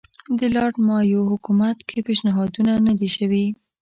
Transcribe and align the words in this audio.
د 0.37 0.39
لارډ 0.55 0.75
مایو 0.87 1.29
حکومت 1.31 1.77
کې 1.87 1.99
پېشنهادونه 2.07 2.71
نه 2.85 2.93
دي 2.99 3.09
شوي. 3.15 3.45